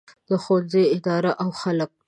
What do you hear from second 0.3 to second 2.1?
ښوونځي اداره او خلک.